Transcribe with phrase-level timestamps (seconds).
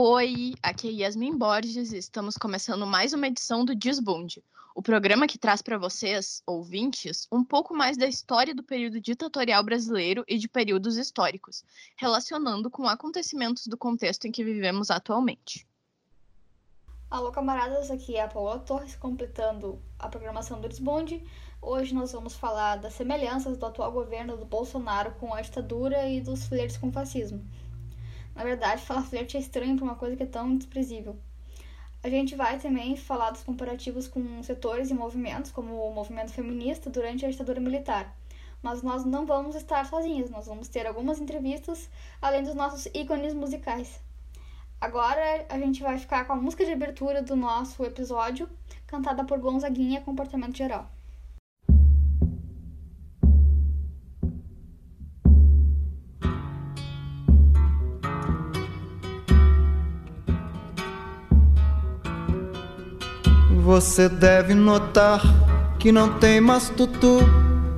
[0.00, 5.26] Oi, aqui é Yasmin Borges e estamos começando mais uma edição do Desbunde, o programa
[5.26, 10.38] que traz para vocês, ouvintes, um pouco mais da história do período ditatorial brasileiro e
[10.38, 11.64] de períodos históricos,
[11.96, 15.66] relacionando com acontecimentos do contexto em que vivemos atualmente.
[17.10, 21.24] Alô, camaradas, aqui é a Paula Torres completando a programação do Desbonde.
[21.60, 26.20] Hoje nós vamos falar das semelhanças do atual governo do Bolsonaro com a ditadura e
[26.20, 27.44] dos flertes com o fascismo.
[28.38, 31.16] Na verdade, falar flerte é estranho para uma coisa que é tão desprezível.
[32.04, 36.88] A gente vai também falar dos comparativos com setores e movimentos, como o movimento feminista
[36.88, 38.16] durante a ditadura militar.
[38.62, 41.90] Mas nós não vamos estar sozinhos, nós vamos ter algumas entrevistas,
[42.22, 44.00] além dos nossos ícones musicais.
[44.80, 48.48] Agora a gente vai ficar com a música de abertura do nosso episódio,
[48.86, 50.88] cantada por Gonzaguinha Comportamento Geral.
[63.68, 65.20] Você deve notar
[65.78, 67.20] que não tem mais tutu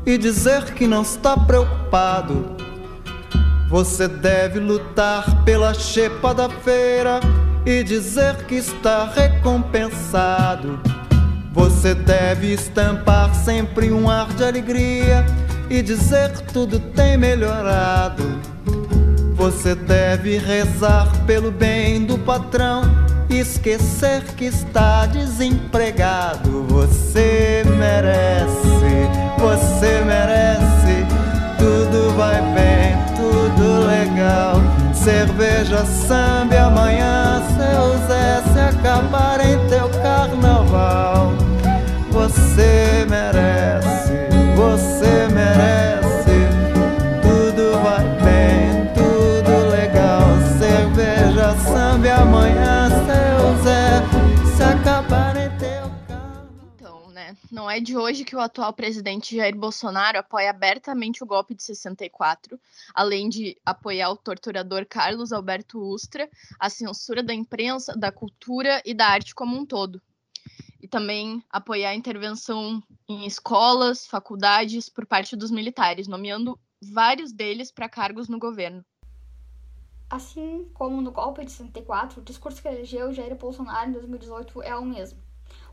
[0.06, 2.60] e dizer que não está preocupado
[3.69, 7.18] você deve lutar pela chepa da feira
[7.66, 10.80] e dizer que está recompensado.
[11.52, 15.27] Você deve estampar sempre um ar de alegria
[15.68, 18.24] e dizer que tudo tem melhorado.
[19.34, 26.64] Você deve rezar pelo bem do patrão esquecer que está desempregado.
[26.69, 31.06] Você merece, você merece,
[31.58, 32.91] tudo vai bem
[33.61, 34.55] tudo legal.
[34.95, 41.33] Cerveja, samba amanhã, seu Zé, se acabar em teu carnaval.
[42.11, 44.12] Você merece,
[44.56, 46.39] você merece.
[47.23, 50.23] Tudo vai bem, tudo legal.
[50.58, 52.80] Cerveja, samba amanhã,
[57.50, 61.62] não é de hoje que o atual presidente Jair Bolsonaro apoia abertamente o golpe de
[61.62, 62.58] 64,
[62.94, 66.28] além de apoiar o torturador Carlos Alberto Ustra,
[66.58, 70.00] a censura da imprensa, da cultura e da arte como um todo.
[70.80, 77.70] E também apoiar a intervenção em escolas, faculdades por parte dos militares, nomeando vários deles
[77.70, 78.84] para cargos no governo.
[80.08, 84.74] Assim como no golpe de 64, o discurso que elegeu Jair Bolsonaro em 2018 é
[84.74, 85.30] o mesmo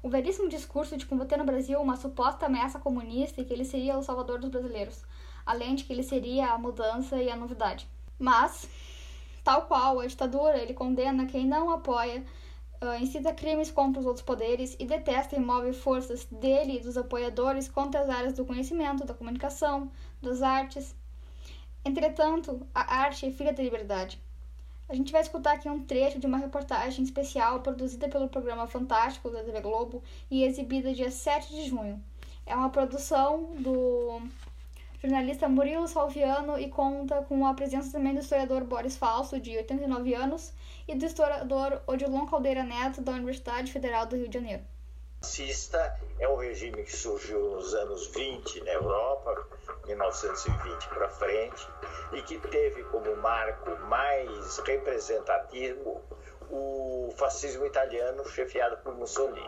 [0.08, 3.98] o velhíssimo discurso de combater no Brasil uma suposta ameaça comunista e que ele seria
[3.98, 5.04] o salvador dos brasileiros,
[5.46, 7.86] além de que ele seria a mudança e a novidade.
[8.18, 8.70] Mas,
[9.44, 12.24] tal qual a ditadura, ele condena quem não apoia,
[12.82, 16.98] uh, incita crimes contra os outros poderes e detesta e move forças dele e dos
[16.98, 19.92] apoiadores contra as áreas do conhecimento, da comunicação,
[20.22, 20.96] das artes.
[21.84, 24.22] Entretanto, a arte é filha da liberdade.
[24.90, 29.30] A gente vai escutar aqui um trecho de uma reportagem especial produzida pelo programa Fantástico
[29.30, 32.02] da TV Globo e exibida dia 7 de junho.
[32.46, 34.22] É uma produção do
[35.02, 40.14] jornalista Murilo Salviano e conta com a presença também do historiador Boris Falso, de 89
[40.14, 40.54] anos,
[40.88, 44.64] e do historiador Odilon Caldeira Neto, da Universidade Federal do Rio de Janeiro.
[45.38, 49.48] Fascista é um regime que surgiu nos anos 20 na Europa,
[49.86, 51.68] 1920 para frente,
[52.14, 56.02] e que teve como marco mais representativo
[56.50, 59.46] o fascismo italiano chefiado por Mussolini.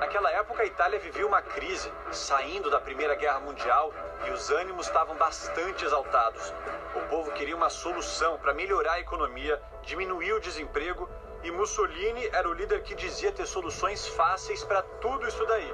[0.00, 3.92] Naquela época, a Itália vivia uma crise, saindo da Primeira Guerra Mundial
[4.26, 6.52] e os ânimos estavam bastante exaltados.
[6.96, 11.08] O povo queria uma solução para melhorar a economia, diminuir o desemprego
[11.42, 15.72] e Mussolini era o líder que dizia ter soluções fáceis para tudo isso daí.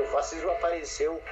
[0.00, 1.22] O fascismo apareceu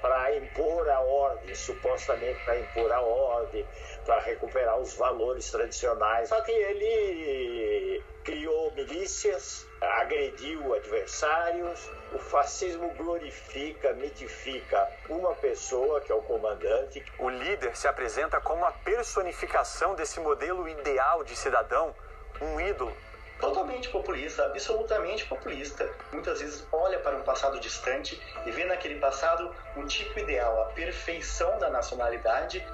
[0.00, 3.66] para impor a ordem, supostamente para impor a ordem,
[4.04, 6.28] para recuperar os valores tradicionais.
[6.28, 9.66] Só que ele criou milícias,
[10.00, 11.90] agrediu adversários.
[12.12, 17.04] O fascismo glorifica, mitifica uma pessoa, que é o comandante.
[17.18, 21.94] O líder se apresenta como a personificação desse modelo ideal de cidadão,
[22.40, 22.92] um ídolo
[23.40, 25.88] totalmente populista, absolutamente populista.
[26.12, 30.66] Muitas vezes olha para um passado distante e vê naquele passado um tipo ideal, a
[30.66, 32.66] perfeição da nacionalidade.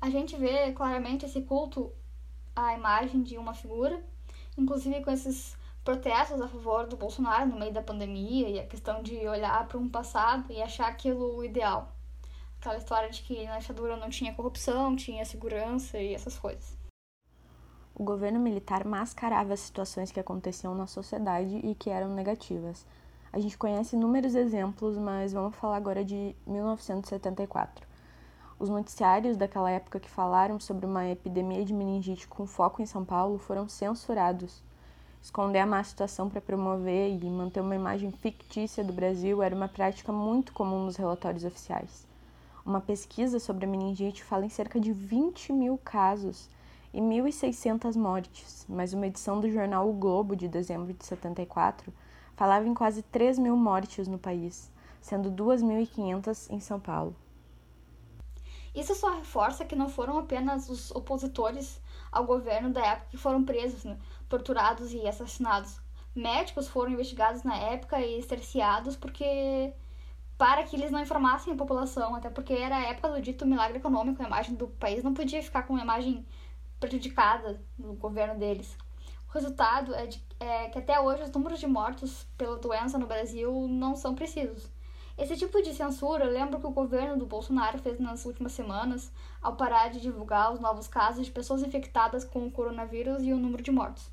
[0.00, 1.92] A gente vê claramente esse culto
[2.54, 4.00] à imagem de uma figura,
[4.56, 5.55] inclusive com esses
[5.86, 9.78] protestos a favor do Bolsonaro no meio da pandemia e a questão de olhar para
[9.78, 11.92] um passado e achar aquilo ideal.
[12.60, 16.76] Aquela história de que na ditadura não tinha corrupção, tinha segurança e essas coisas
[17.98, 22.86] o governo militar mascarava as situações que aconteciam na sociedade e que eram negativas.
[23.32, 27.86] A gente conhece inúmeros exemplos, mas vamos falar agora de 1974.
[28.58, 33.02] Os noticiários daquela época que falaram sobre uma epidemia de meningite com foco em São
[33.02, 34.62] Paulo foram censurados.
[35.26, 39.66] Esconder a má situação para promover e manter uma imagem fictícia do Brasil era uma
[39.66, 42.06] prática muito comum nos relatórios oficiais.
[42.64, 46.48] Uma pesquisa sobre a meningite fala em cerca de 20 mil casos
[46.94, 51.92] e 1.600 mortes, mas uma edição do jornal O Globo de dezembro de 74
[52.36, 54.70] falava em quase 3 mil mortes no país,
[55.00, 57.16] sendo 2.500 em São Paulo.
[58.76, 61.80] Isso só reforça que não foram apenas os opositores
[62.12, 65.80] ao governo da época que foram presos, né, torturados e assassinados.
[66.14, 69.72] Médicos foram investigados na época e exterciados porque
[70.36, 73.78] para que eles não informassem a população, até porque era a época do dito milagre
[73.78, 76.26] econômico, a imagem do país não podia ficar com uma imagem
[76.78, 78.76] prejudicada no governo deles.
[79.30, 83.06] O resultado é, de, é que até hoje os números de mortos pela doença no
[83.06, 84.70] Brasil não são precisos.
[85.18, 89.10] Esse tipo de censura lembra que o governo do Bolsonaro fez nas últimas semanas
[89.40, 93.38] ao parar de divulgar os novos casos de pessoas infectadas com o coronavírus e o
[93.38, 94.10] número de mortos,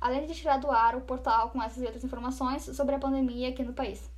[0.00, 3.64] além de tirar do ar o portal com essas outras informações sobre a pandemia aqui
[3.64, 4.08] no país.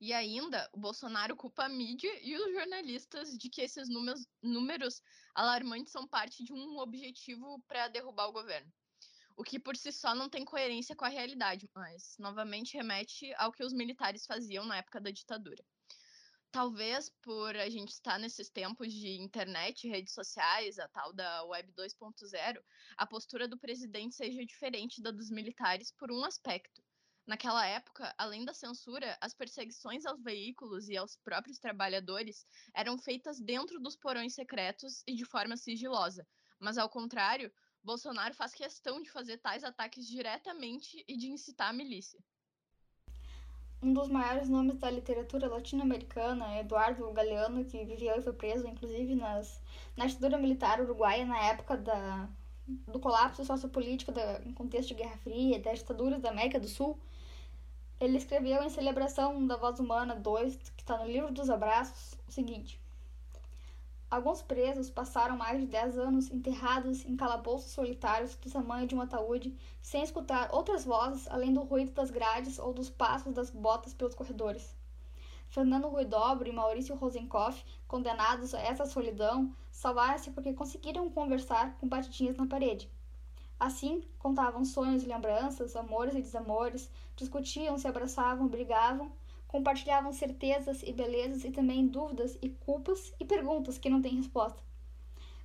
[0.00, 3.88] E ainda, o Bolsonaro culpa a mídia e os jornalistas de que esses
[4.42, 5.02] números
[5.34, 8.72] alarmantes são parte de um objetivo para derrubar o governo
[9.36, 13.52] o que por si só não tem coerência com a realidade, mas novamente remete ao
[13.52, 15.64] que os militares faziam na época da ditadura.
[16.50, 21.72] Talvez por a gente estar nesses tempos de internet, redes sociais, a tal da Web
[21.72, 22.62] 2.0,
[22.98, 26.84] a postura do presidente seja diferente da dos militares por um aspecto.
[27.26, 32.44] Naquela época, além da censura, as perseguições aos veículos e aos próprios trabalhadores
[32.74, 36.26] eram feitas dentro dos porões secretos e de forma sigilosa.
[36.58, 37.50] Mas, ao contrário,
[37.82, 42.18] Bolsonaro faz questão de fazer tais ataques diretamente e de incitar a milícia.
[43.82, 49.16] Um dos maiores nomes da literatura latino-americana, Eduardo Galeano, que viveu e foi preso, inclusive,
[49.16, 49.60] nas,
[49.96, 52.28] na ditadura militar uruguaia na época da,
[52.66, 56.96] do colapso sociopolítico da, em contexto de Guerra Fria, das ditaduras da América do Sul,
[57.98, 62.32] ele escreveu em celebração da Voz Humana 2, que está no livro dos abraços, o
[62.32, 62.81] seguinte:
[64.12, 69.00] Alguns presos passaram mais de 10 anos enterrados em calabouços solitários do tamanho de um
[69.00, 73.94] ataúde, sem escutar outras vozes além do ruído das grades ou dos passos das botas
[73.94, 74.76] pelos corredores.
[75.48, 82.36] Fernando Ruidobre e Maurício Rosenkoff, condenados a essa solidão, salvaram-se porque conseguiram conversar com batidinhas
[82.36, 82.90] na parede.
[83.58, 89.10] Assim, contavam sonhos e lembranças, amores e desamores, discutiam, se abraçavam, brigavam
[89.52, 94.62] compartilhavam certezas e belezas e também dúvidas e culpas e perguntas que não têm resposta.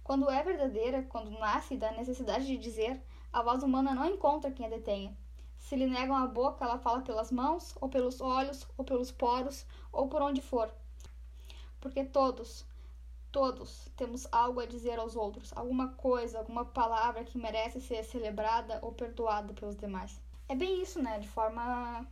[0.02, 3.02] Quando é verdadeira, quando nasce da necessidade de dizer,
[3.34, 5.14] a voz humana não encontra quem a detenha.
[5.60, 9.66] Se lhe negam a boca, ela fala pelas mãos, ou pelos olhos, ou pelos poros,
[9.92, 10.74] ou por onde for.
[11.82, 12.66] Porque todos,
[13.30, 18.80] todos temos algo a dizer aos outros, alguma coisa, alguma palavra que merece ser celebrada
[18.82, 20.18] ou perdoada pelos demais.
[20.48, 21.20] É bem isso, né?
[21.20, 22.08] De forma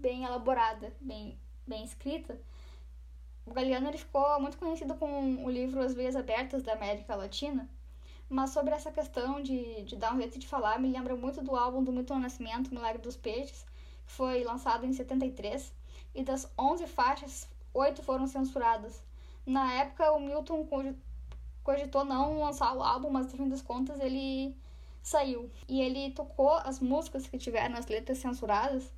[0.00, 2.40] bem elaborada, bem, bem escrita.
[3.44, 7.68] O Galeano ele ficou muito conhecido com o livro As Veias Abertas da América Latina,
[8.28, 11.54] mas sobre essa questão de, de dar um jeito de falar, me lembra muito do
[11.54, 13.66] álbum do Milton Nascimento, Milagre dos Peixes,
[14.06, 15.72] que foi lançado em 73,
[16.14, 19.02] e das 11 faixas, oito foram censuradas.
[19.44, 20.66] Na época, o Milton
[21.62, 24.56] cogitou não lançar o álbum, mas no fim das contas ele
[25.02, 25.50] saiu.
[25.68, 28.92] E ele tocou as músicas que tiveram as letras censuradas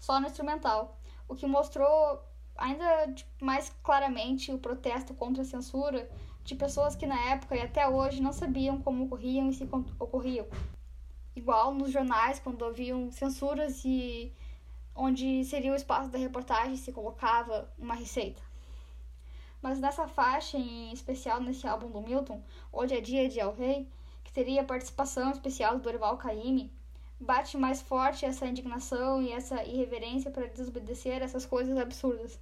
[0.00, 2.24] só no instrumental, o que mostrou
[2.56, 6.10] ainda mais claramente o protesto contra a censura
[6.42, 10.46] de pessoas que na época e até hoje não sabiam como ocorriam e se ocorriam.
[11.36, 14.32] Igual nos jornais, quando haviam censuras e
[14.94, 18.42] onde seria o espaço da reportagem se colocava uma receita.
[19.62, 22.42] Mas nessa faixa, em especial nesse álbum do Milton,
[22.72, 23.86] Hoje é Dia de El Rei,
[24.24, 26.72] que teria participação especial do Dorival Caymmi,
[27.20, 32.40] bate mais forte essa indignação e essa irreverência para desobedecer essas coisas absurdas.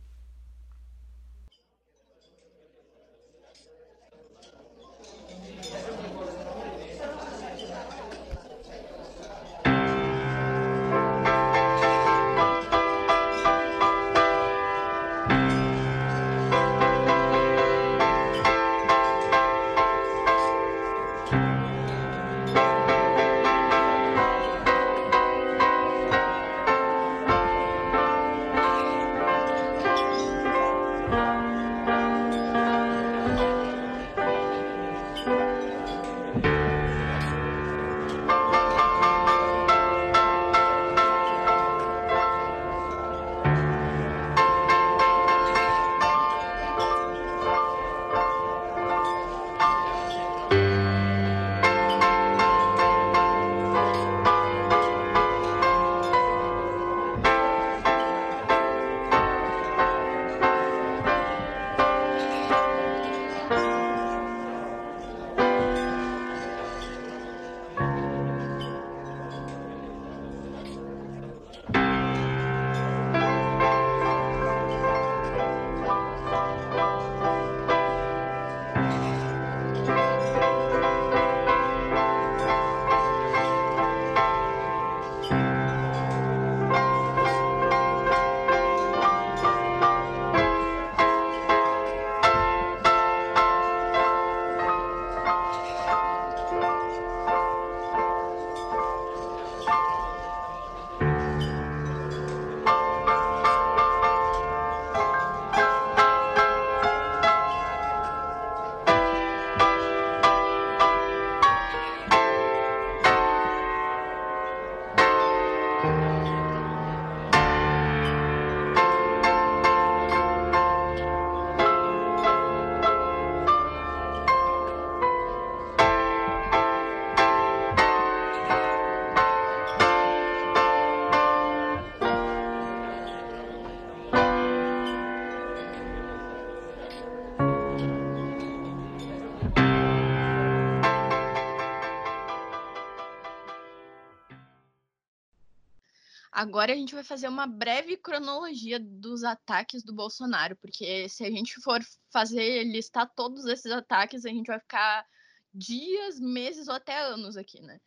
[146.48, 151.30] Agora a gente vai fazer uma breve cronologia dos ataques do Bolsonaro, porque se a
[151.30, 151.78] gente for
[152.10, 155.04] fazer listar todos esses ataques, a gente vai ficar
[155.52, 157.78] dias, meses ou até anos aqui, né?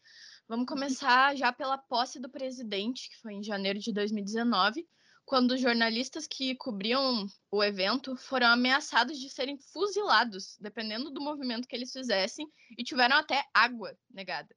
[0.47, 4.87] Vamos começar já pela posse do presidente, que foi em janeiro de 2019,
[5.25, 11.75] quando jornalistas que cobriam o evento foram ameaçados de serem fuzilados, dependendo do movimento que
[11.75, 14.55] eles fizessem, e tiveram até água negada.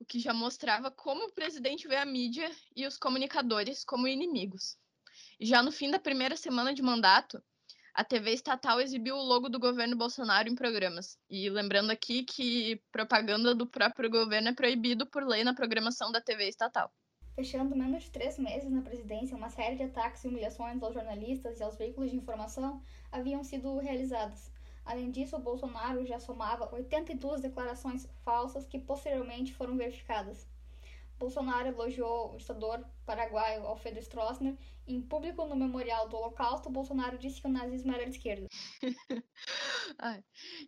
[0.00, 4.78] O que já mostrava como o presidente vê a mídia e os comunicadores como inimigos.
[5.38, 7.40] Já no fim da primeira semana de mandato,
[7.92, 11.18] a TV estatal exibiu o logo do governo Bolsonaro em programas.
[11.28, 16.20] E lembrando aqui que propaganda do próprio governo é proibido por lei na programação da
[16.20, 16.90] TV estatal.
[17.34, 21.60] Fechando menos de três meses na presidência, uma série de ataques e humilhações aos jornalistas
[21.60, 24.50] e aos veículos de informação haviam sido realizadas.
[24.84, 30.46] Além disso, Bolsonaro já somava 82 declarações falsas que posteriormente foram verificadas.
[31.20, 34.56] Bolsonaro elogiou o ditador paraguaio Alfredo Stroessner.
[34.86, 38.48] Em público no Memorial do Holocausto, Bolsonaro disse que o nazismo era de esquerda.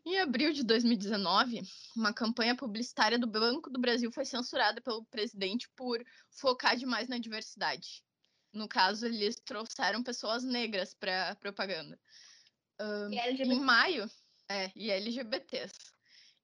[0.04, 1.62] em abril de 2019,
[1.96, 7.16] uma campanha publicitária do Banco do Brasil foi censurada pelo presidente por focar demais na
[7.18, 8.04] diversidade.
[8.52, 11.98] No caso, eles trouxeram pessoas negras para propaganda.
[12.82, 14.10] Um, em maio,
[14.48, 15.72] é, e LGBTs.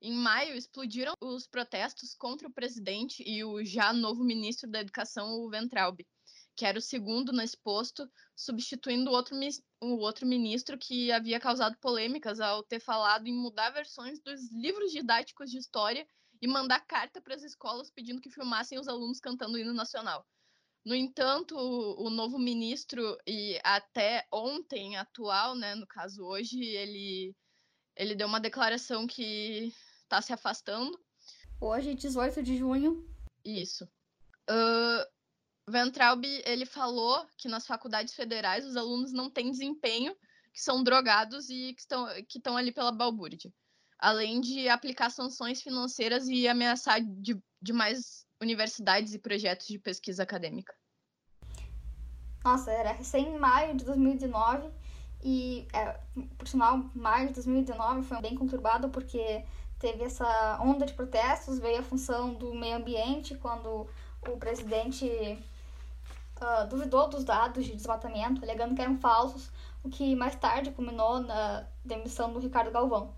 [0.00, 5.40] Em maio, explodiram os protestos contra o presidente e o já novo ministro da Educação,
[5.40, 6.06] o Ventralbe,
[6.54, 9.36] que era o segundo nesse posto, substituindo o outro,
[9.80, 14.92] o outro ministro que havia causado polêmicas ao ter falado em mudar versões dos livros
[14.92, 16.06] didáticos de história
[16.40, 20.24] e mandar carta para as escolas pedindo que filmassem os alunos cantando o hino nacional.
[20.88, 27.36] No entanto, o, o novo ministro, e até ontem, atual, né, no caso hoje, ele,
[27.94, 29.70] ele deu uma declaração que
[30.08, 30.98] tá se afastando.
[31.60, 33.06] Hoje, 18 de junho.
[33.44, 33.84] Isso.
[34.48, 35.04] Uh,
[35.70, 40.16] Ventralb, ele falou que nas faculdades federais os alunos não têm desempenho,
[40.54, 43.52] que são drogados e que estão, que estão ali pela balbúrdia.
[43.98, 50.22] Além de aplicar sanções financeiras e ameaçar de, de mais universidades e projetos de pesquisa
[50.22, 50.74] acadêmica.
[52.44, 54.70] Nossa, era recém maio de 2019
[55.22, 55.98] e, é,
[56.36, 59.44] por sinal, maio de 2019 foi bem conturbado porque
[59.78, 63.88] teve essa onda de protestos, veio a função do meio ambiente, quando
[64.26, 65.06] o presidente
[66.40, 69.50] uh, duvidou dos dados de desmatamento, alegando que eram falsos,
[69.82, 73.14] o que mais tarde culminou na demissão do Ricardo Galvão.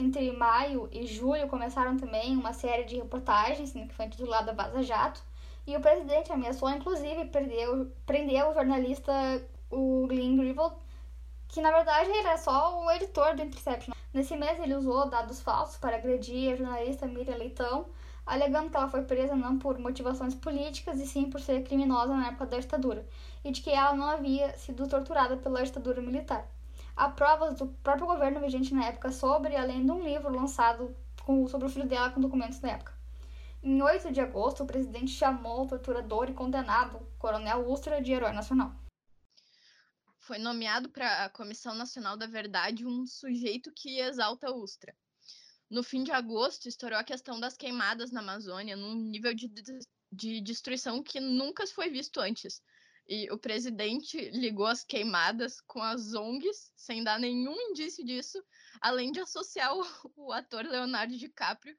[0.00, 5.20] Entre maio e julho começaram também uma série de reportagens, que foi intitulada Vaza Jato,
[5.66, 9.12] e o presidente ameaçou, inclusive, perdeu, prendeu o jornalista
[9.68, 10.76] o Glenn Greenwald,
[11.48, 13.92] que na verdade era só o editor do Interception.
[14.14, 17.86] Nesse mês, ele usou dados falsos para agredir a jornalista Miriam Leitão,
[18.24, 22.28] alegando que ela foi presa não por motivações políticas e sim por ser criminosa na
[22.28, 23.04] época da ditadura,
[23.44, 26.46] e de que ela não havia sido torturada pela ditadura militar.
[26.98, 31.46] Há provas do próprio governo vigente na época sobre, além de um livro lançado com,
[31.46, 32.92] sobre o filho dela com documentos da época.
[33.62, 38.32] Em 8 de agosto, o presidente chamou o torturador e condenado, Coronel Ustra, de herói
[38.32, 38.72] nacional
[40.28, 44.94] foi nomeado para a Comissão Nacional da Verdade um sujeito que exalta Ustra.
[45.70, 49.50] No fim de agosto, estourou a questão das queimadas na Amazônia num nível de,
[50.12, 52.62] de destruição que nunca foi visto antes.
[53.08, 58.44] E o presidente ligou as queimadas com as ONGs, sem dar nenhum indício disso,
[58.82, 59.80] além de associar o,
[60.14, 61.74] o ator Leonardo DiCaprio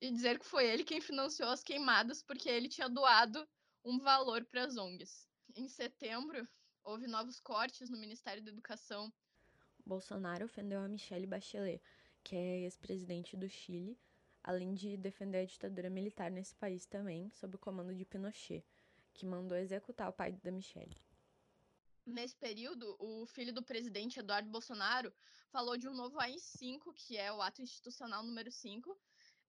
[0.00, 3.44] e dizer que foi ele quem financiou as queimadas porque ele tinha doado
[3.84, 5.26] um valor para as ONGs.
[5.56, 6.46] Em setembro,
[6.84, 9.12] houve novos cortes no Ministério da Educação.
[9.84, 11.82] Bolsonaro ofendeu a Michelle Bachelet,
[12.22, 13.98] que é ex-presidente do Chile,
[14.44, 18.64] além de defender a ditadura militar nesse país também, sob o comando de Pinochet,
[19.18, 20.96] que mandou executar o pai da Michelle.
[22.06, 25.12] Nesse período, o filho do presidente Eduardo Bolsonaro
[25.50, 28.98] falou de um novo AI-5, que é o ato institucional número 5,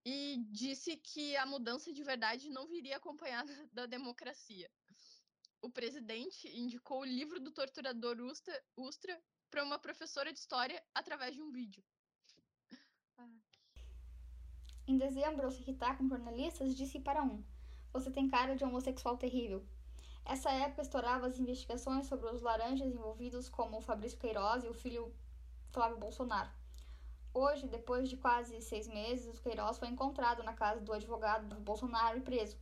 [0.06, 4.70] e disse que a mudança de verdade não viria acompanhada da democracia
[5.62, 11.36] o presidente indicou o livro do torturador Ustra, Ustra para uma professora de história através
[11.36, 11.84] de um vídeo.
[14.88, 17.44] Em dezembro, ao se irritar com jornalistas, disse para um:
[17.92, 19.64] Você tem cara de homossexual terrível.
[20.24, 24.74] Essa época estourava as investigações sobre os laranjas envolvidos, como o Fabrício Queiroz e o
[24.74, 25.12] filho
[25.72, 26.50] Flávio Bolsonaro.
[27.34, 31.60] Hoje, depois de quase seis meses, o Queiroz foi encontrado na casa do advogado do
[31.62, 32.58] Bolsonaro e preso.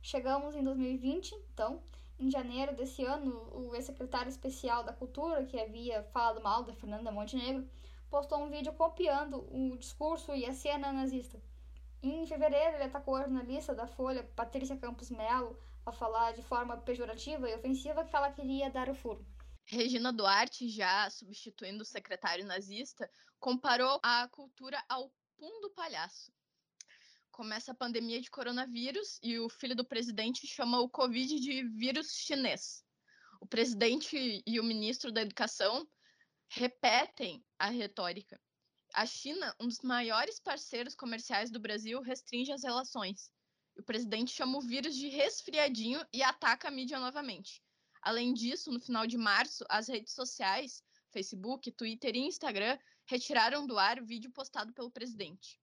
[0.00, 1.82] Chegamos em 2020, então,
[2.18, 7.12] em janeiro desse ano, o ex-secretário especial da Cultura, que havia falado mal da Fernanda
[7.12, 7.68] Montenegro,
[8.08, 11.38] postou um vídeo copiando o discurso e a cena nazista.
[12.02, 15.56] Em fevereiro, ele atacou a jornalista da Folha, Patrícia Campos Melo,
[15.86, 19.24] a falar de forma pejorativa e ofensiva que ela queria dar o furo.
[19.64, 26.32] Regina Duarte, já substituindo o secretário nazista, comparou a cultura ao pum do palhaço.
[27.30, 32.16] Começa a pandemia de coronavírus e o filho do presidente chama o Covid de vírus
[32.16, 32.84] chinês.
[33.40, 35.86] O presidente e o ministro da Educação
[36.48, 38.40] repetem a retórica
[38.94, 43.32] a China, um dos maiores parceiros comerciais do Brasil, restringe as relações.
[43.78, 47.62] O presidente chama o vírus de resfriadinho e ataca a mídia novamente.
[48.02, 53.78] Além disso, no final de março, as redes sociais, Facebook, Twitter e Instagram, retiraram do
[53.78, 55.58] ar o vídeo postado pelo presidente.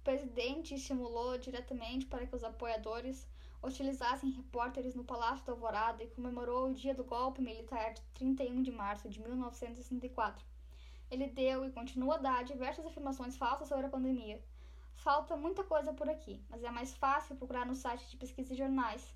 [0.00, 3.28] O presidente estimulou diretamente para que os apoiadores
[3.62, 8.62] utilizassem repórteres no Palácio da Alvorada e comemorou o dia do golpe militar de 31
[8.62, 10.55] de março de 1964
[11.10, 14.42] ele deu e continua a dar diversas afirmações falsas sobre a pandemia.
[14.96, 18.56] Falta muita coisa por aqui, mas é mais fácil procurar no site de pesquisa e
[18.56, 19.14] jornais.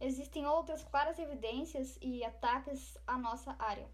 [0.00, 3.88] Existem outras claras evidências e ataques à nossa área.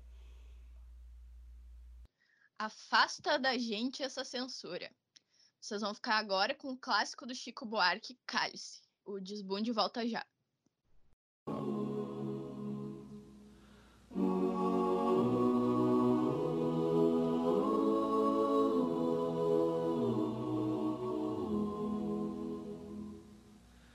[2.58, 4.90] Afasta da gente essa censura.
[5.60, 8.82] Vocês vão ficar agora com o clássico do Chico Buarque, Cálice.
[9.04, 10.26] O desbunde volta já.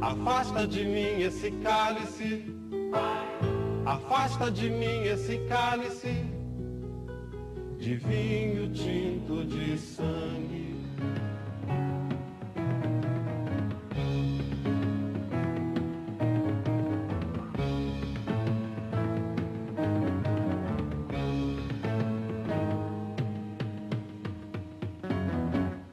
[0.00, 2.44] Afasta de mim esse cálice.
[3.84, 6.40] Afasta de mim esse cálice
[7.78, 10.76] de vinho tinto de sangue.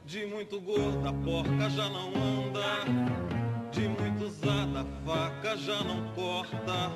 [0.04, 2.07] De muito gorda, porca já não
[5.68, 6.90] já não corta.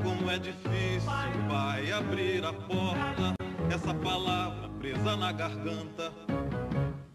[0.00, 1.10] Como é difícil,
[1.48, 3.34] pai, abrir a porta.
[3.68, 6.12] Essa palavra presa na garganta.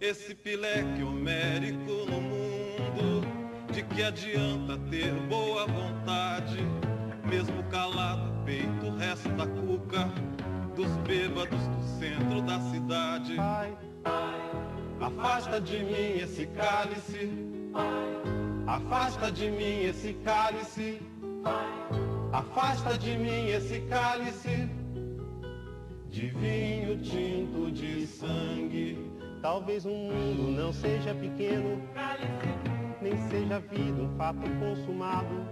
[0.02, 3.26] Esse pileque homérico no mundo.
[3.72, 6.60] De que adianta ter boa vontade?
[7.24, 10.10] Mesmo calado, peito resta cuca
[10.76, 13.38] dos bêbados do centro da cidade.
[15.00, 17.32] Afasta de mim esse cálice.
[18.68, 21.02] Afasta de mim esse cálice.
[22.34, 24.70] Afasta de mim esse cálice
[26.10, 29.10] de vinho tinto de sangue.
[29.42, 31.82] Talvez o mundo não seja pequeno,
[33.02, 35.48] nem seja vida um fato consumado.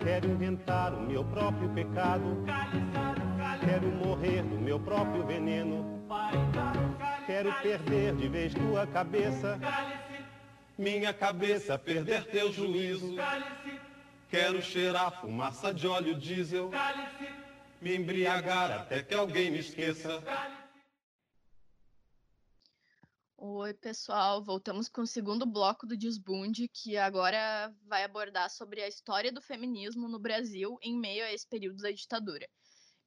[0.00, 2.42] Quero inventar o meu próprio pecado.
[3.60, 6.02] Quero morrer do meu próprio veneno.
[7.24, 9.60] Quero perder de vez tua cabeça
[10.76, 13.14] minha cabeça perder teu juízo.
[14.28, 16.70] Quero cheirar fumaça de óleo diesel.
[17.80, 20.22] Me embriagar até que alguém me esqueça.
[23.36, 24.42] Oi, pessoal.
[24.42, 29.42] Voltamos com o segundo bloco do Desbunde, que agora vai abordar sobre a história do
[29.42, 32.48] feminismo no Brasil em meio a esse período da ditadura.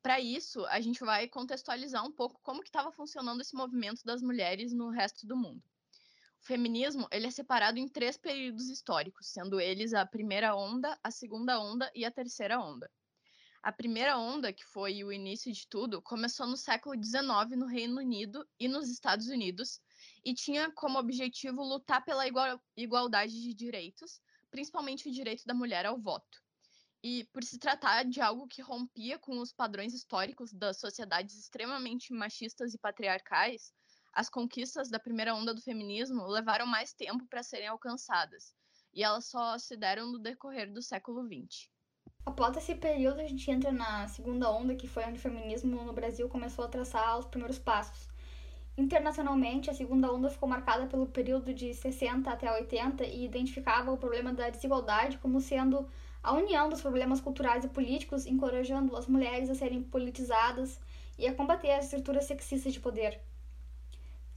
[0.01, 4.21] Para isso, a gente vai contextualizar um pouco como que estava funcionando esse movimento das
[4.21, 5.61] mulheres no resto do mundo.
[6.47, 11.59] Feminismo ele é separado em três períodos históricos, sendo eles a primeira onda, a segunda
[11.59, 12.89] onda e a terceira onda.
[13.61, 17.97] A primeira onda, que foi o início de tudo, começou no século XIX no Reino
[17.97, 19.81] Unido e nos Estados Unidos
[20.23, 25.85] e tinha como objetivo lutar pela igual, igualdade de direitos, principalmente o direito da mulher
[25.85, 26.41] ao voto.
[27.03, 32.13] E por se tratar de algo que rompia com os padrões históricos das sociedades extremamente
[32.13, 33.73] machistas e patriarcais,
[34.17, 38.51] as conquistas da primeira onda do feminismo levaram mais tempo para serem alcançadas,
[38.91, 41.69] e elas só se deram no decorrer do século XX.
[42.25, 45.93] Após esse período, a gente entra na segunda onda, que foi onde o feminismo no
[45.93, 48.09] Brasil começou a traçar os primeiros passos.
[48.75, 53.99] Internacionalmente, a segunda onda ficou marcada pelo período de 60 até 80 e identificava o
[53.99, 55.87] problema da desigualdade como sendo
[56.23, 60.79] a união dos problemas culturais e políticos, encorajando as mulheres a serem politizadas
[61.19, 63.21] e a combater as estruturas sexistas de poder.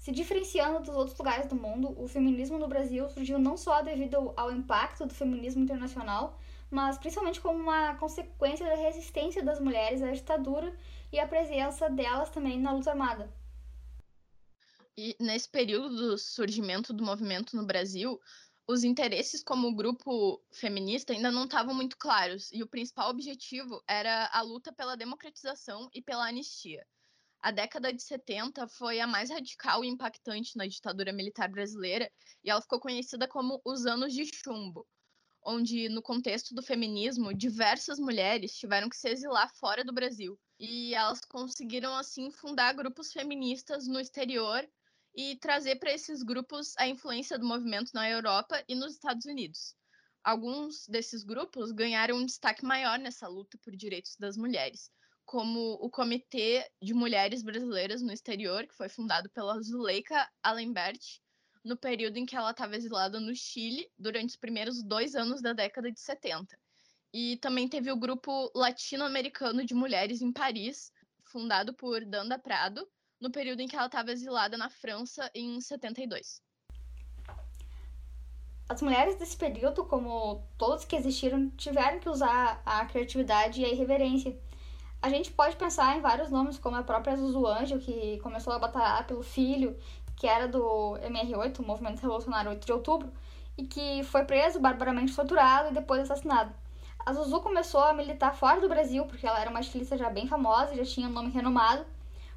[0.01, 4.33] Se diferenciando dos outros lugares do mundo, o feminismo no Brasil surgiu não só devido
[4.35, 10.11] ao impacto do feminismo internacional, mas principalmente como uma consequência da resistência das mulheres à
[10.11, 10.75] ditadura
[11.13, 13.31] e a presença delas também na luta armada.
[14.97, 18.19] E nesse período do surgimento do movimento no Brasil,
[18.67, 24.31] os interesses como grupo feminista ainda não estavam muito claros, e o principal objetivo era
[24.33, 26.87] a luta pela democratização e pela anistia.
[27.43, 32.13] A década de 70 foi a mais radical e impactante na ditadura militar brasileira,
[32.45, 34.87] e ela ficou conhecida como os anos de chumbo,
[35.43, 40.39] onde, no contexto do feminismo, diversas mulheres tiveram que se exilar fora do Brasil.
[40.59, 44.69] E elas conseguiram, assim, fundar grupos feministas no exterior
[45.17, 49.75] e trazer para esses grupos a influência do movimento na Europa e nos Estados Unidos.
[50.23, 54.91] Alguns desses grupos ganharam um destaque maior nessa luta por direitos das mulheres,
[55.31, 60.99] como o Comitê de Mulheres Brasileiras no Exterior, que foi fundado pela Zuleika Allenbert,
[61.65, 65.53] no período em que ela estava exilada no Chile, durante os primeiros dois anos da
[65.53, 66.59] década de 70.
[67.15, 70.91] E também teve o Grupo Latino-Americano de Mulheres em Paris,
[71.23, 72.85] fundado por Danda Prado,
[73.21, 76.43] no período em que ela estava exilada na França em 72.
[78.69, 83.69] As mulheres desse período, como todos que existiram, tiveram que usar a criatividade e a
[83.69, 84.37] irreverência.
[85.03, 88.59] A gente pode pensar em vários nomes, como a própria Zuzu Anjo, que começou a
[88.59, 89.75] batalhar pelo filho,
[90.15, 93.11] que era do MR8, o Movimento Revolucionário 8 de Outubro,
[93.57, 96.53] e que foi preso, barbaramente torturado e depois assassinado.
[97.07, 100.29] A Zuzu começou a militar fora do Brasil, porque ela era uma estilista já bem
[100.29, 101.87] famosa, já tinha um nome renomado,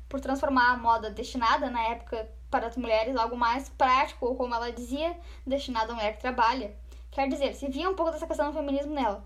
[0.08, 4.56] por transformar a moda destinada na época para as mulheres algo mais prático, ou como
[4.56, 6.74] ela dizia, destinado à mulher que trabalha.
[7.12, 9.22] Quer dizer, se via um pouco dessa questão do feminismo nela.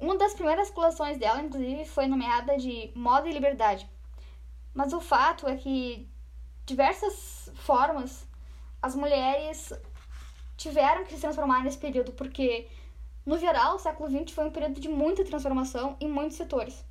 [0.00, 3.88] Uma das primeiras coleções dela, inclusive, foi nomeada de Moda e Liberdade.
[4.74, 6.08] Mas o fato é que
[6.66, 8.26] diversas formas
[8.82, 9.72] as mulheres
[10.56, 12.68] tiveram que se transformar nesse período, porque
[13.24, 16.84] no geral o século XX foi um período de muita transformação em muitos setores.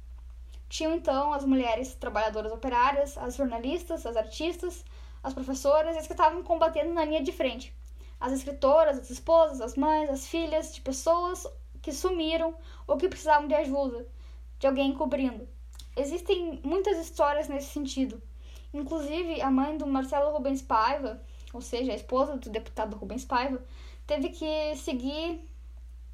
[0.70, 4.84] Tinham então as mulheres trabalhadoras operárias, as jornalistas, as artistas,
[5.22, 7.76] as professoras as que estavam combatendo na linha de frente.
[8.20, 11.46] As escritoras, as esposas, as mães, as filhas de pessoas
[11.84, 12.56] que sumiram
[12.88, 14.08] ou que precisavam de ajuda,
[14.58, 15.48] de alguém cobrindo.
[15.96, 18.20] Existem muitas histórias nesse sentido.
[18.74, 21.22] Inclusive, a mãe do Marcelo Rubens Paiva,
[21.54, 23.62] ou seja, a esposa do deputado Rubens Paiva,
[24.08, 25.48] teve que seguir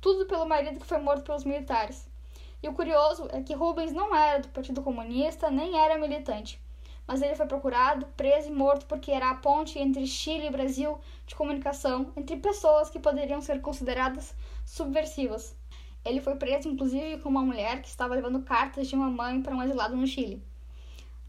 [0.02, 2.10] tudo pelo marido que foi morto pelos militares.
[2.62, 6.62] E o curioso é que Rubens não era do Partido Comunista nem era militante,
[7.08, 11.00] mas ele foi procurado, preso e morto porque era a ponte entre Chile e Brasil
[11.26, 15.59] de comunicação entre pessoas que poderiam ser consideradas subversivas.
[16.04, 19.56] Ele foi preso inclusive com uma mulher que estava levando cartas de uma mãe para
[19.56, 20.42] um exilado no Chile.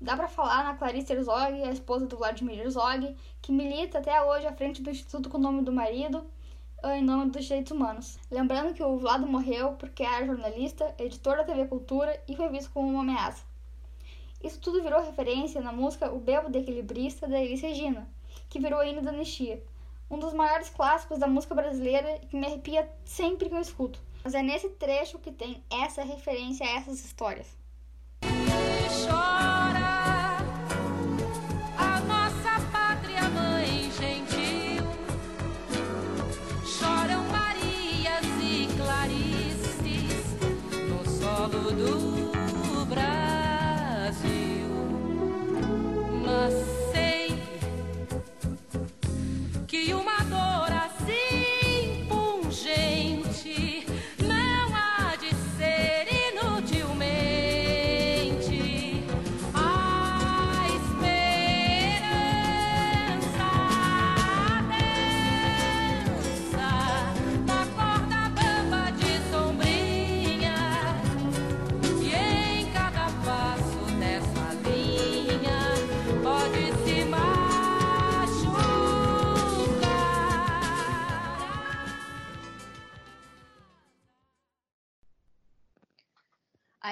[0.00, 4.46] Dá para falar na Clarice Herzog, a esposa do Vladimir Herzog, que milita até hoje
[4.46, 6.24] à frente do instituto com o nome do marido
[6.84, 8.18] em nome dos direitos humanos.
[8.30, 12.70] Lembrando que o Vlado morreu porque era jornalista, editor da TV Cultura e foi visto
[12.70, 13.44] como uma ameaça.
[14.42, 18.08] Isso tudo virou referência na música O Bebo de Equilibrista da Elis Regina,
[18.48, 19.62] que virou hino da anistia,
[20.10, 24.00] um dos maiores clássicos da música brasileira e que me arrepia sempre que eu escuto.
[24.22, 27.60] Mas é nesse trecho que tem essa referência a essas histórias.
[41.20, 44.68] solo do Brasil.
[46.24, 46.54] Mas
[46.92, 47.42] sei
[49.66, 50.19] que uma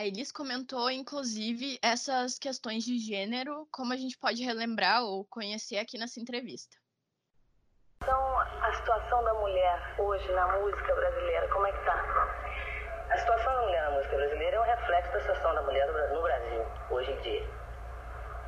[0.08, 5.98] Elis comentou, inclusive, essas questões de gênero, como a gente pode relembrar ou conhecer aqui
[5.98, 6.76] nessa entrevista.
[8.02, 11.94] Então, a situação da mulher hoje na música brasileira, como é que tá?
[13.10, 15.92] A situação da mulher na música brasileira é um reflexo da situação da mulher no
[15.92, 17.50] Bra- no Brasil, hoje em dia.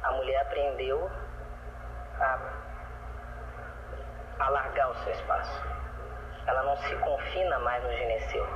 [0.02, 1.10] A mulher aprendeu
[2.20, 2.62] a
[4.38, 5.60] alargar o seu espaço.
[6.46, 8.46] Ela não se confina mais no gineceu.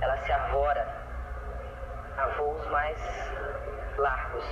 [0.00, 1.05] Ela se arvora
[2.16, 2.98] a voos mais
[3.98, 4.44] largos.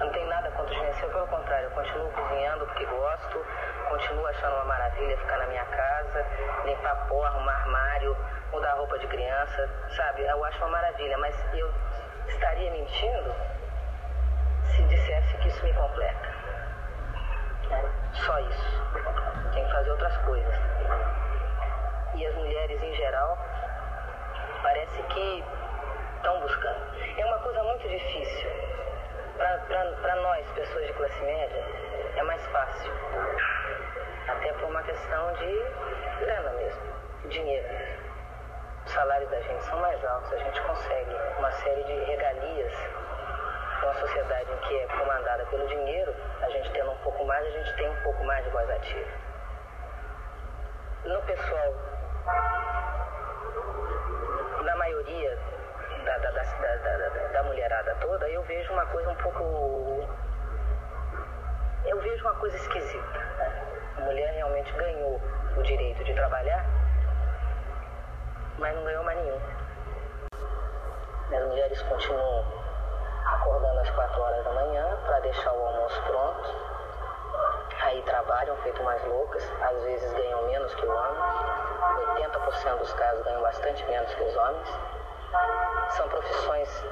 [0.00, 3.46] Eu não tenho nada contra o gineceu, pelo contrário, eu continuo cozinhando porque gosto,
[3.88, 6.26] continuo achando uma maravilha ficar na minha casa,
[6.64, 8.16] limpar pó, arrumar armário,
[8.52, 10.22] mudar roupa de criança, sabe?
[10.22, 11.72] Eu acho uma maravilha, mas eu
[12.26, 13.34] estaria mentindo
[14.64, 16.34] se dissesse que isso me completa.
[18.12, 18.82] Só isso.
[19.52, 20.54] Tem que fazer outras coisas.
[22.14, 23.38] E as mulheres em geral,
[24.62, 25.44] parece que
[26.24, 26.80] estão buscando.
[27.18, 28.50] É uma coisa muito difícil.
[29.36, 31.64] Para nós, pessoas de classe média,
[32.16, 32.92] é mais fácil.
[34.28, 35.62] Até por uma questão de
[36.20, 36.82] grana mesmo,
[37.28, 37.68] dinheiro.
[38.86, 42.74] Os salários da gente são mais altos, a gente consegue uma série de regalias.
[43.82, 47.50] Uma sociedade em que é comandada pelo dinheiro, a gente tendo um pouco mais, a
[47.50, 49.10] gente tem um pouco mais de voz ativa.
[51.04, 51.74] No pessoal,
[54.62, 55.38] na maioria
[56.04, 60.08] da, da, da, da, da- da mulherada toda, eu vejo uma coisa um pouco.
[61.84, 63.18] Eu vejo uma coisa esquisita.
[63.38, 63.62] né?
[63.98, 65.20] A mulher realmente ganhou
[65.56, 66.64] o direito de trabalhar,
[68.58, 69.40] mas não ganhou mais nenhum.
[71.32, 72.44] As mulheres continuam
[73.26, 76.74] acordando às 4 horas da manhã para deixar o almoço pronto.
[77.82, 81.22] Aí trabalham feito mais loucas, às vezes ganham menos que o homem.
[82.16, 84.68] 80% dos casos ganham bastante menos que os homens.
[85.90, 86.84] São profissões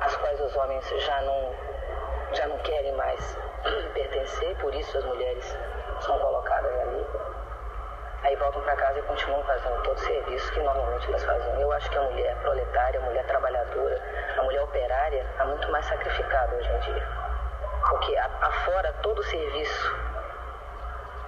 [0.00, 1.54] às quais os homens já não,
[2.32, 3.38] já não querem mais
[3.94, 5.56] pertencer, por isso as mulheres
[6.00, 7.06] são colocadas ali.
[8.24, 11.60] Aí voltam para casa e continuam fazendo todo o serviço que normalmente elas faziam.
[11.60, 14.00] Eu acho que a mulher proletária, a mulher trabalhadora,
[14.38, 17.08] a mulher operária está muito mais sacrificada hoje em dia.
[17.90, 19.96] Porque afora todo o serviço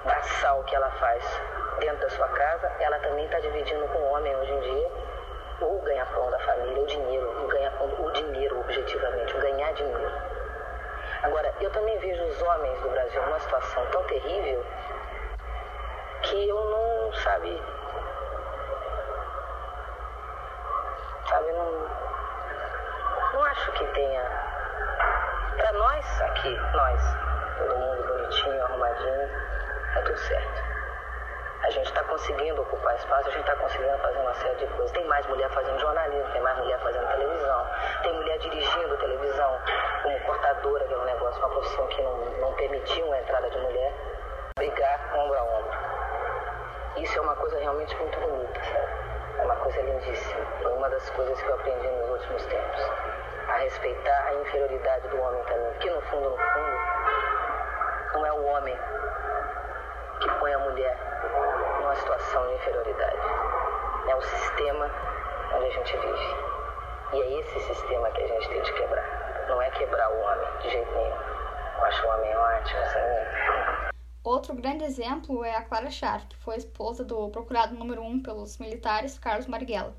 [0.04, 1.42] braçal que ela faz
[1.80, 5.04] dentro da sua casa, ela também está dividindo com o homem hoje em dia
[5.61, 10.12] o ganha-pão da família, o dinheiro, o ganha-pão, o dinheiro objetivamente, o ganhar dinheiro.
[11.23, 14.64] Agora, eu também vejo os homens do Brasil numa situação tão terrível
[16.23, 17.62] que eu não, sabe,
[21.29, 21.88] sabe, não,
[23.33, 24.23] não acho que tenha.
[25.57, 27.03] Para nós aqui, nós,
[27.59, 29.31] todo mundo bonitinho, arrumadinho,
[29.95, 30.63] tá tudo certo.
[31.64, 34.92] A gente está conseguindo ocupar espaço, a gente está conseguindo fazer uma série de coisas.
[34.92, 37.66] Tem mais mulher fazendo jornalismo, tem mais mulher fazendo televisão,
[38.03, 39.59] tem mulher dirigindo televisão
[40.03, 43.59] como cortadora, que é um negócio, uma profissão que não, não permitia uma entrada de
[43.61, 43.94] mulher,
[44.59, 45.79] brigar ombro a ombro.
[46.98, 48.88] Isso é uma coisa realmente muito bonita, sabe?
[49.38, 50.46] É uma coisa lindíssima.
[50.62, 52.90] Foi uma das coisas que eu aprendi nos últimos tempos.
[53.48, 55.72] A respeitar a inferioridade do homem também.
[55.72, 56.79] Porque no fundo, no fundo,
[58.12, 58.79] não é o homem
[60.20, 61.14] que põe a mulher
[61.94, 63.16] numa situação de inferioridade.
[64.09, 64.90] É o sistema
[65.54, 66.35] onde a gente vive.
[67.12, 69.46] E é esse sistema que a gente tem de quebrar.
[69.48, 71.14] Não é quebrar o homem, de jeito nenhum.
[71.78, 73.94] Eu acho o homem ótimo, sabe?
[74.24, 78.22] Outro grande exemplo é a Clara Char, que foi esposa do procurado número 1 um
[78.22, 79.94] pelos militares, Carlos Marighella.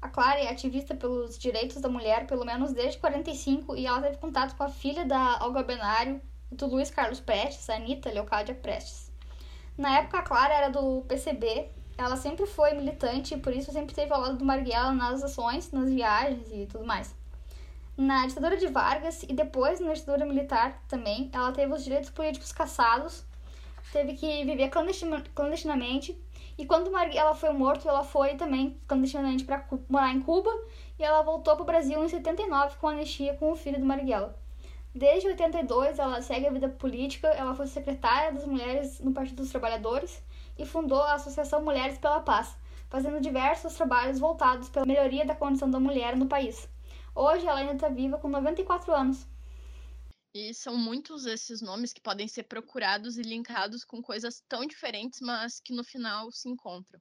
[0.00, 4.16] A Clara é ativista pelos direitos da mulher pelo menos desde 45 e ela teve
[4.16, 6.20] contato com a filha da Olga Benário
[6.50, 9.11] e do Luiz Carlos Prestes, a Anitta Leocádia Prestes.
[9.76, 13.90] Na época, a Clara era do PCB, ela sempre foi militante e por isso sempre
[13.90, 17.14] esteve ao lado do Marighella nas ações, nas viagens e tudo mais.
[17.96, 22.52] Na ditadura de Vargas e depois na ditadura militar também, ela teve os direitos políticos
[22.52, 23.24] cassados,
[23.92, 26.18] teve que viver clandestin- clandestinamente
[26.58, 30.50] E quando Marighella foi morto, ela foi também clandestinamente para morar em Cuba
[30.98, 34.36] e ela voltou para o Brasil em 79 com anistia com o filho do Marighella.
[34.94, 39.50] Desde 82, ela segue a vida política, ela foi secretária das mulheres no Partido dos
[39.50, 40.22] Trabalhadores
[40.58, 42.54] e fundou a Associação Mulheres pela Paz,
[42.90, 46.68] fazendo diversos trabalhos voltados pela melhoria da condição da mulher no país.
[47.14, 49.26] Hoje ela ainda está viva com 94 anos.
[50.34, 55.20] E são muitos esses nomes que podem ser procurados e linkados com coisas tão diferentes,
[55.22, 57.00] mas que no final se encontram.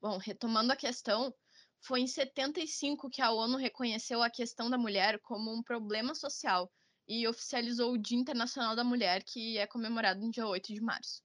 [0.00, 1.32] Bom, retomando a questão,
[1.80, 6.68] foi em 75 que a ONU reconheceu a questão da mulher como um problema social
[7.10, 11.20] e oficializou o Dia Internacional da Mulher, que é comemorado no dia 8 de março.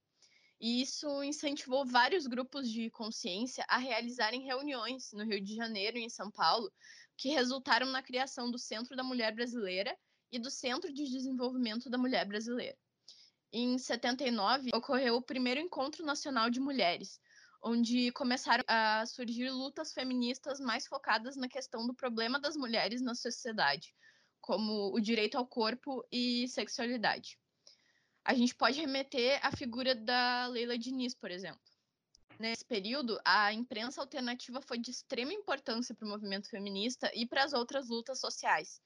[0.59, 6.03] E isso incentivou vários grupos de consciência a realizarem reuniões no Rio de Janeiro e
[6.03, 6.73] em São Paulo,
[7.15, 9.95] que resultaram na criação do Centro da Mulher Brasileira
[10.31, 12.75] e do Centro de Desenvolvimento da Mulher Brasileira.
[13.53, 17.19] Em 79, ocorreu o primeiro Encontro Nacional de Mulheres,
[17.61, 23.13] onde começaram a surgir lutas feministas mais focadas na questão do problema das mulheres na
[23.13, 23.93] sociedade,
[24.45, 27.39] como o direito ao corpo e sexualidade.
[28.23, 31.59] A gente pode remeter à figura da Leila Diniz, por exemplo.
[32.39, 37.43] Nesse período, a imprensa alternativa foi de extrema importância para o movimento feminista e para
[37.43, 38.79] as outras lutas sociais.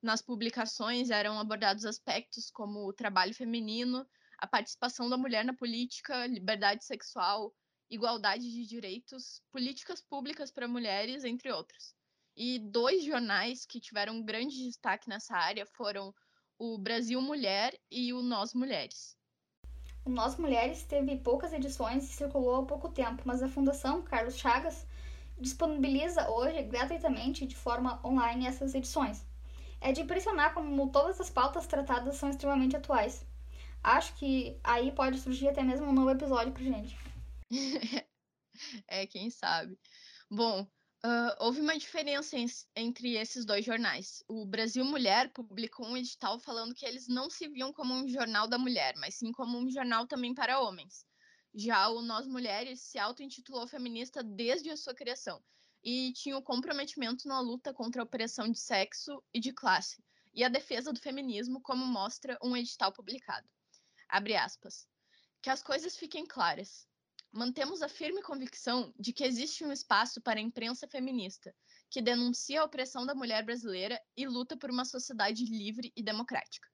[0.00, 4.06] Nas publicações eram abordados aspectos como o trabalho feminino,
[4.38, 7.54] a participação da mulher na política, liberdade sexual,
[7.90, 11.94] igualdade de direitos, políticas públicas para mulheres, entre outros.
[12.36, 16.12] E dois jornais que tiveram grande destaque nessa área foram
[16.58, 19.16] o Brasil Mulher e o Nós Mulheres.
[20.04, 24.36] O Nós Mulheres teve poucas edições e circulou há pouco tempo, mas a Fundação Carlos
[24.36, 24.86] Chagas
[25.38, 29.24] disponibiliza hoje gratuitamente de forma online essas edições.
[29.80, 33.24] É de impressionar como todas as pautas tratadas são extremamente atuais.
[33.82, 36.96] Acho que aí pode surgir até mesmo um novo episódio pra gente.
[38.88, 39.78] é, quem sabe.
[40.30, 40.66] Bom,
[41.04, 44.24] uh, houve uma diferença em, entre esses dois jornais.
[44.26, 48.48] O Brasil Mulher publicou um edital falando que eles não se viam como um jornal
[48.48, 51.04] da mulher, mas sim como um jornal também para homens.
[51.54, 55.40] Já o Nós Mulheres se auto-intitulou feminista desde a sua criação
[55.84, 60.02] e tinha o comprometimento na luta contra a opressão de sexo e de classe
[60.34, 63.48] e a defesa do feminismo, como mostra um edital publicado.
[64.08, 64.88] Abre aspas.
[65.40, 66.88] Que as coisas fiquem claras.
[67.36, 71.52] Mantemos a firme convicção de que existe um espaço para a imprensa feminista,
[71.90, 76.68] que denuncia a opressão da mulher brasileira e luta por uma sociedade livre e democrática.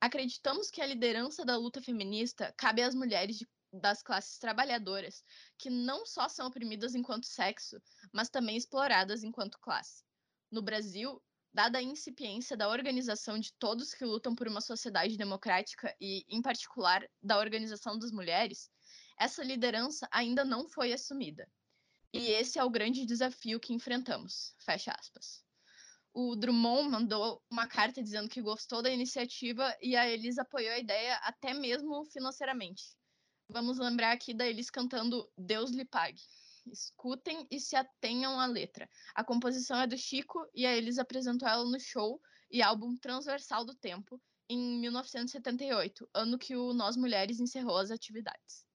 [0.00, 5.22] Acreditamos que a liderança da luta feminista cabe às mulheres de das classes trabalhadoras,
[5.58, 7.80] que não só são oprimidas enquanto sexo,
[8.10, 10.02] mas também exploradas enquanto classe.
[10.50, 11.22] No Brasil,
[11.52, 16.42] dada a incipiência da organização de todos que lutam por uma sociedade democrática e, em
[16.42, 18.70] particular, da organização das mulheres,
[19.20, 21.46] essa liderança ainda não foi assumida.
[22.10, 24.54] E esse é o grande desafio que enfrentamos.
[24.58, 25.44] Fecha aspas.
[26.12, 30.78] O Drummond mandou uma carta dizendo que gostou da iniciativa e a Elisa apoiou a
[30.78, 32.96] ideia até mesmo financeiramente.
[33.48, 36.22] Vamos lembrar aqui da Elis cantando Deus lhe pague.
[36.66, 38.88] Escutem e se atenham à letra.
[39.14, 43.66] A composição é do Chico e a Elis apresentou ela no show e álbum Transversal
[43.66, 48.69] do Tempo em 1978, ano que o Nós Mulheres encerrou as atividades.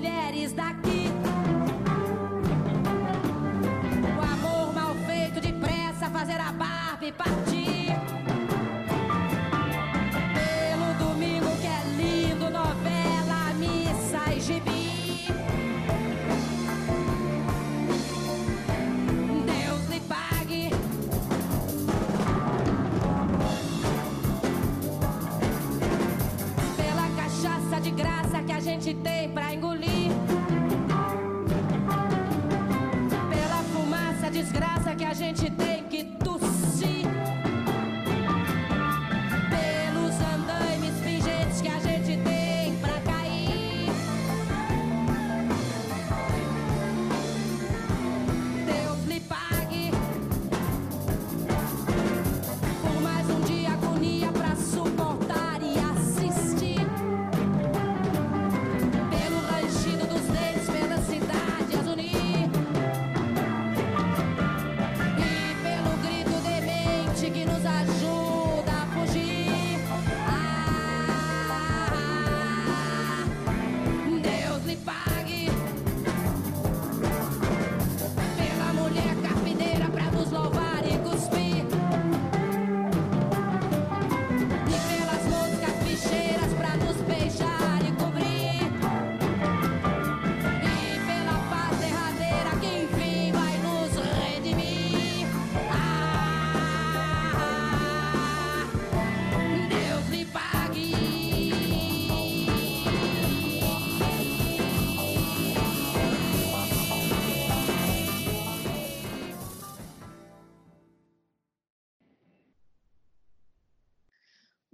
[0.00, 0.99] Fazer a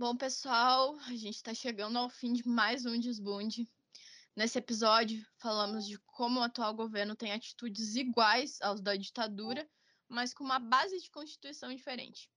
[0.08, 3.68] Bom, pessoal, a gente está chegando ao fim de mais um Desbunde.
[4.36, 9.68] Nesse episódio, falamos de como o atual governo tem atitudes iguais aos da ditadura,
[10.08, 12.30] mas com uma base de constituição diferente.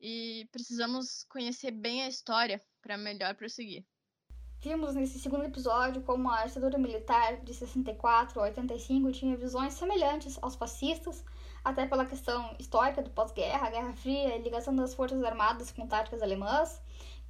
[0.00, 3.84] E precisamos conhecer bem a história para melhor prosseguir.
[4.60, 10.38] Vimos nesse segundo episódio como a ditadura militar de 64 a 85 tinha visões semelhantes
[10.40, 11.24] aos fascistas,
[11.64, 16.22] até pela questão histórica do pós-guerra, Guerra Fria e ligação das forças armadas com táticas
[16.22, 16.80] alemãs.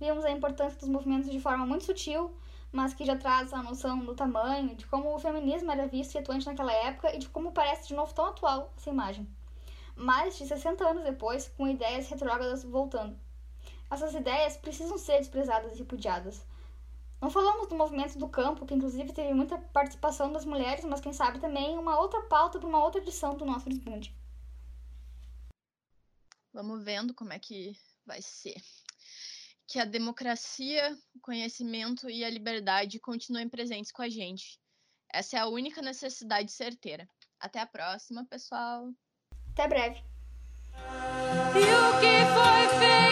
[0.00, 2.30] Vimos a importância dos movimentos de forma muito sutil,
[2.70, 6.18] mas que já traz a noção do tamanho, de como o feminismo era visto e
[6.18, 9.28] atuante naquela época e de como parece de novo tão atual essa imagem.
[9.96, 13.18] Mais de 60 anos depois, com ideias retrógradas voltando.
[13.90, 16.46] Essas ideias precisam ser desprezadas e repudiadas.
[17.20, 21.12] Não falamos do movimento do campo, que inclusive teve muita participação das mulheres, mas quem
[21.12, 24.14] sabe também uma outra pauta para uma outra edição do nosso Desbunde.
[26.52, 27.76] Vamos vendo como é que
[28.06, 28.62] vai ser.
[29.68, 34.58] Que a democracia, o conhecimento e a liberdade continuem presentes com a gente.
[35.12, 37.06] Essa é a única necessidade certeira.
[37.38, 38.90] Até a próxima, pessoal.
[39.52, 40.02] Até breve.
[41.54, 43.07] E o que foi feito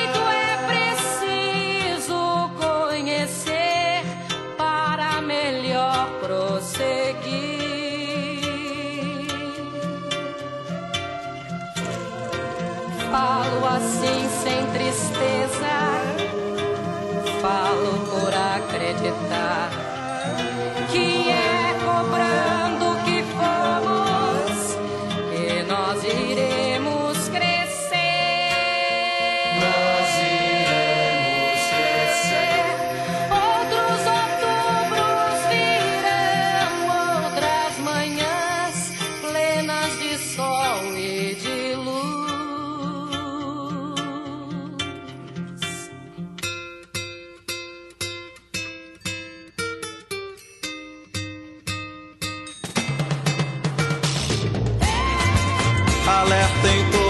[56.21, 57.06] Alertem todos